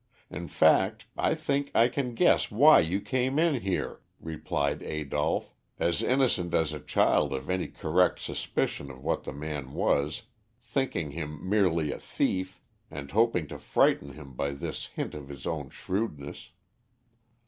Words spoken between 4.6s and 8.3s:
Adolph, as innocent as a child of any correct